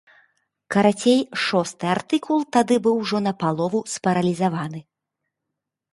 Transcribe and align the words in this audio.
Карацей, 0.75 1.19
шосты 1.43 1.85
артыкул 1.95 2.39
тады 2.57 2.75
быў 2.87 2.95
ўжо 3.03 3.17
напалову 3.29 3.85
спаралізаваны. 3.95 4.79